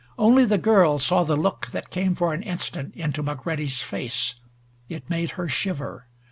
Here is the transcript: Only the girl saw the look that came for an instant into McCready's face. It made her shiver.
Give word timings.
Only 0.17 0.45
the 0.45 0.57
girl 0.57 0.97
saw 0.97 1.23
the 1.23 1.35
look 1.37 1.67
that 1.73 1.91
came 1.91 2.15
for 2.15 2.33
an 2.33 2.41
instant 2.41 2.95
into 2.95 3.21
McCready's 3.21 3.83
face. 3.83 4.33
It 4.89 5.07
made 5.11 5.29
her 5.37 5.47
shiver. 5.47 6.07